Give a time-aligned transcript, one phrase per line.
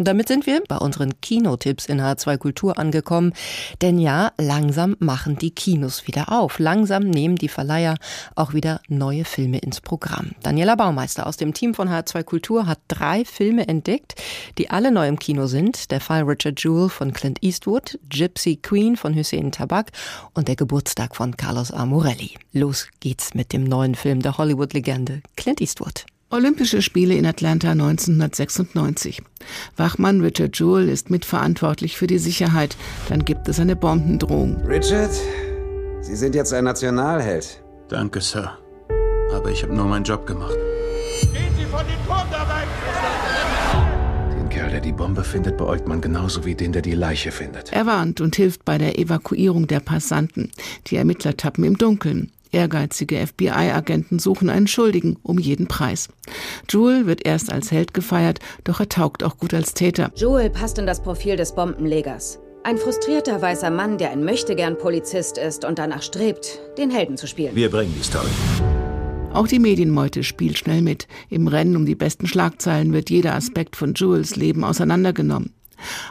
[0.00, 3.34] Und damit sind wir bei unseren Kinotipps in H2 Kultur angekommen.
[3.82, 6.58] Denn ja, langsam machen die Kinos wieder auf.
[6.58, 7.96] Langsam nehmen die Verleiher
[8.34, 10.30] auch wieder neue Filme ins Programm.
[10.42, 14.14] Daniela Baumeister aus dem Team von H2 Kultur hat drei Filme entdeckt,
[14.56, 15.90] die alle neu im Kino sind.
[15.90, 19.92] Der Fall Richard Jewell von Clint Eastwood, Gypsy Queen von Hussein Tabak
[20.32, 22.38] und der Geburtstag von Carlos Amorelli.
[22.54, 26.06] Los geht's mit dem neuen Film der Hollywood-Legende Clint Eastwood.
[26.32, 29.20] Olympische Spiele in Atlanta 1996.
[29.76, 32.76] Wachmann Richard Jewell ist mitverantwortlich für die Sicherheit.
[33.08, 34.62] Dann gibt es eine Bombendrohung.
[34.64, 35.10] Richard,
[36.02, 37.60] Sie sind jetzt ein Nationalheld.
[37.88, 38.56] Danke, Sir.
[39.34, 40.54] Aber ich habe nur meinen Job gemacht.
[41.20, 42.68] Gehen Sie von dem Turm da weg!
[44.38, 47.72] Den Kerl, der die Bombe findet, beäugt man genauso wie den, der die Leiche findet.
[47.72, 50.52] Er warnt und hilft bei der Evakuierung der Passanten.
[50.86, 52.30] Die Ermittler tappen im Dunkeln.
[52.52, 56.08] Ehrgeizige FBI-Agenten suchen einen Schuldigen um jeden Preis.
[56.68, 60.10] Jewel wird erst als Held gefeiert, doch er taugt auch gut als Täter.
[60.14, 62.38] Jewel passt in das Profil des Bombenlegers.
[62.62, 67.26] Ein frustrierter weißer Mann, der ein Möchtegern Polizist ist und danach strebt, den Helden zu
[67.26, 67.56] spielen.
[67.56, 68.28] Wir bringen die Story.
[69.32, 71.06] Auch die Medienmeute spielt schnell mit.
[71.28, 75.54] Im Rennen um die besten Schlagzeilen wird jeder Aspekt von Jewels Leben auseinandergenommen.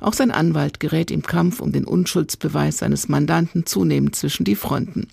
[0.00, 5.08] Auch sein Anwalt gerät im Kampf um den Unschuldsbeweis seines Mandanten zunehmend zwischen die Fronten.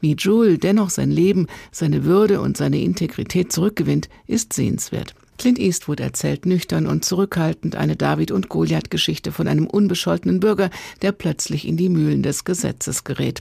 [0.00, 5.14] Wie Jewel dennoch sein Leben, seine Würde und seine Integrität zurückgewinnt, ist sehenswert.
[5.38, 10.70] Clint Eastwood erzählt nüchtern und zurückhaltend eine David- und Goliath-Geschichte von einem unbescholtenen Bürger,
[11.02, 13.40] der plötzlich in die Mühlen des Gesetzes gerät.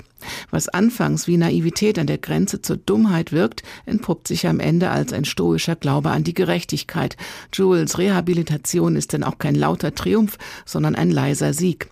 [0.51, 5.13] Was anfangs wie Naivität an der Grenze zur Dummheit wirkt, entpuppt sich am Ende als
[5.13, 7.17] ein stoischer Glaube an die Gerechtigkeit.
[7.53, 11.89] Jules Rehabilitation ist denn auch kein lauter Triumph, sondern ein leiser Sieg.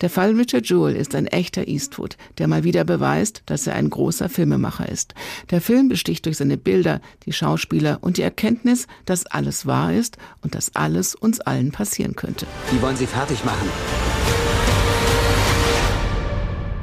[0.00, 3.90] Der Fall Richard Jewell ist ein echter Eastwood, der mal wieder beweist, dass er ein
[3.90, 5.14] großer Filmemacher ist.
[5.50, 10.16] Der Film besticht durch seine Bilder, die Schauspieler und die Erkenntnis, dass alles wahr ist
[10.42, 12.46] und dass alles uns allen passieren könnte.
[12.72, 13.68] Die wollen Sie fertig machen.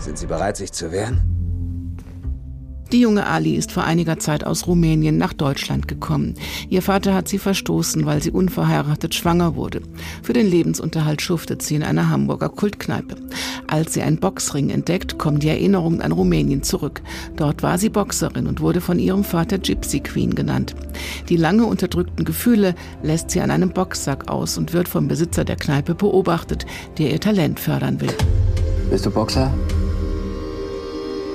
[0.08, 1.22] Sind Sie bereit, sich zu wehren?
[2.94, 6.36] Die junge Ali ist vor einiger Zeit aus Rumänien nach Deutschland gekommen.
[6.70, 9.82] Ihr Vater hat sie verstoßen, weil sie unverheiratet schwanger wurde.
[10.24, 13.18] Für den Lebensunterhalt schuftet sie in einer Hamburger Kultkneipe.
[13.68, 17.02] Als sie einen Boxring entdeckt, kommen die Erinnerungen an Rumänien zurück.
[17.36, 20.74] Dort war sie Boxerin und wurde von ihrem Vater Gypsy Queen genannt.
[21.28, 25.58] Die lange unterdrückten Gefühle lässt sie an einem Boxsack aus und wird vom Besitzer der
[25.58, 26.66] Kneipe beobachtet,
[26.98, 28.16] der ihr Talent fördern will.
[28.90, 29.54] Bist du Boxer?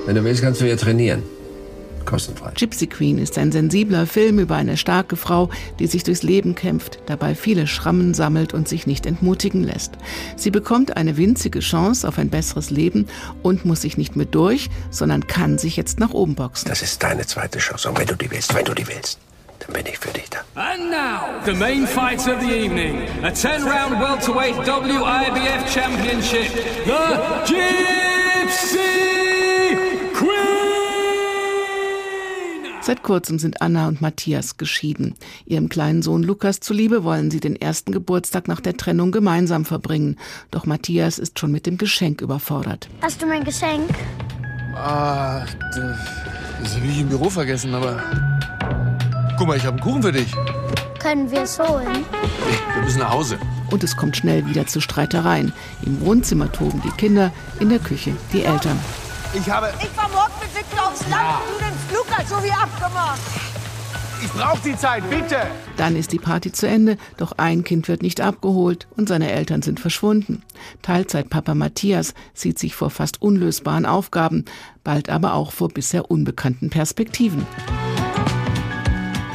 [0.05, 1.23] Wenn du willst, kannst du hier trainieren
[2.05, 2.51] kostenfrei.
[2.55, 5.49] Gypsy Queen ist ein sensibler Film über eine starke Frau,
[5.79, 9.93] die sich durchs Leben kämpft, dabei viele Schrammen sammelt und sich nicht entmutigen lässt.
[10.35, 13.07] Sie bekommt eine winzige Chance auf ein besseres Leben
[13.41, 16.69] und muss sich nicht mehr durch, sondern kann sich jetzt nach oben boxen.
[16.69, 17.89] Das ist deine zweite Chance.
[17.89, 19.17] Und wenn du die willst, wenn du die willst,
[19.59, 20.39] dann bin ich für dich da.
[20.55, 23.07] And now, the main fights of the evening.
[23.23, 26.51] A 10-round welterweight WIBF championship.
[26.85, 29.22] The Gypsy
[32.85, 35.15] Seit kurzem sind Anna und Matthias geschieden.
[35.45, 40.17] Ihrem kleinen Sohn Lukas zuliebe wollen sie den ersten Geburtstag nach der Trennung gemeinsam verbringen.
[40.51, 42.89] Doch Matthias ist schon mit dem Geschenk überfordert.
[43.01, 43.89] Hast du mein Geschenk?
[44.75, 48.03] Ah, das habe ich im Büro vergessen, aber.
[49.37, 50.33] Guck mal, ich habe einen Kuchen für dich.
[50.99, 51.87] Können wir es holen?
[51.89, 53.39] Nee, wir müssen nach Hause.
[53.71, 55.53] Und es kommt schnell wieder zu Streitereien.
[55.85, 58.77] Im Wohnzimmer toben die Kinder, in der Küche die Eltern.
[59.35, 59.73] Ich habe.
[59.81, 61.41] Ich fahr morgen mit Victor aufs Land, ja.
[61.51, 63.19] du den Flugplatz, so wie abgemacht.
[64.23, 65.37] Ich brauch die Zeit, bitte!
[65.75, 69.61] Dann ist die Party zu Ende, doch ein Kind wird nicht abgeholt und seine Eltern
[69.61, 70.43] sind verschwunden.
[70.81, 74.45] Teilzeitpapa Matthias sieht sich vor fast unlösbaren Aufgaben,
[74.83, 77.45] bald aber auch vor bisher unbekannten Perspektiven.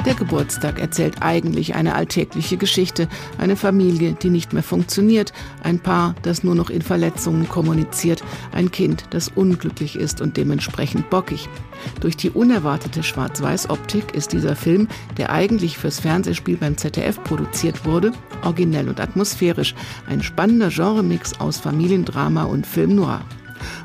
[0.08, 6.14] Der Geburtstag erzählt eigentlich eine alltägliche Geschichte, eine Familie, die nicht mehr funktioniert, ein Paar,
[6.22, 11.50] das nur noch in Verletzungen kommuniziert, ein Kind, das unglücklich ist und dementsprechend bockig.
[12.00, 14.88] Durch die unerwartete Schwarz-Weiß-Optik ist dieser Film,
[15.18, 19.74] der eigentlich fürs Fernsehspiel beim ZDF produziert wurde, originell und atmosphärisch,
[20.08, 23.20] ein spannender Genremix aus Familiendrama und Film noir.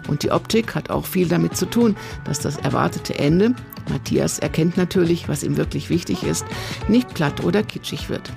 [0.07, 1.95] Und die Optik hat auch viel damit zu tun,
[2.25, 3.55] dass das erwartete Ende,
[3.89, 6.45] Matthias erkennt natürlich, was ihm wirklich wichtig ist,
[6.87, 8.31] nicht platt oder kitschig wird.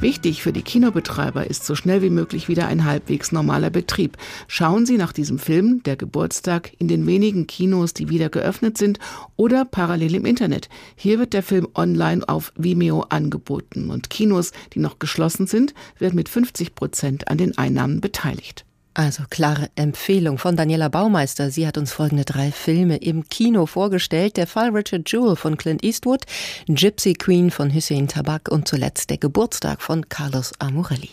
[0.00, 4.16] Wichtig für die Kinobetreiber ist so schnell wie möglich wieder ein halbwegs normaler Betrieb.
[4.48, 8.98] Schauen Sie nach diesem Film, der Geburtstag, in den wenigen Kinos, die wieder geöffnet sind
[9.36, 10.68] oder parallel im Internet.
[10.96, 16.16] Hier wird der Film online auf Vimeo angeboten und Kinos, die noch geschlossen sind, werden
[16.16, 18.66] mit 50 Prozent an den Einnahmen beteiligt.
[18.96, 21.50] Also klare Empfehlung von Daniela Baumeister.
[21.50, 24.36] Sie hat uns folgende drei Filme im Kino vorgestellt.
[24.36, 26.24] Der Fall Richard Jewell von Clint Eastwood,
[26.68, 31.10] Gypsy Queen von Hussein Tabak und zuletzt der Geburtstag von Carlos Amorelli.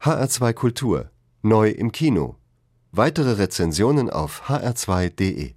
[0.00, 1.10] HR2 Kultur.
[1.42, 2.36] Neu im Kino.
[2.92, 5.52] Weitere Rezensionen auf hr2.de